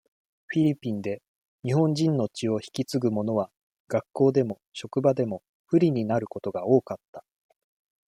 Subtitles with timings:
[0.47, 1.21] フィリピンで、
[1.63, 3.51] 日本人の血を引き継ぐものは、
[3.87, 7.23] 学校でも、職場でも、不利になることが多かった。